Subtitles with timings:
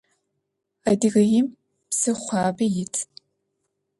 [0.89, 1.47] Адыгеим
[1.89, 2.95] псыхъуабэ ит.